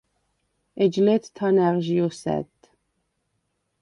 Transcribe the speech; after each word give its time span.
ეჯ 0.83 0.93
ლე̄თ 1.05 1.23
თანა̈ღჟი 1.35 1.97
ოსა̈დდ. 2.07 2.61